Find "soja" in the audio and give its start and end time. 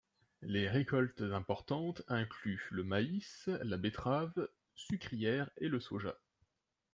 5.79-6.15